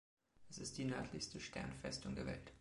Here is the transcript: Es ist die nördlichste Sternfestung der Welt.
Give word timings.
Es 0.49 0.57
ist 0.57 0.79
die 0.79 0.85
nördlichste 0.85 1.39
Sternfestung 1.39 2.15
der 2.15 2.25
Welt. 2.25 2.53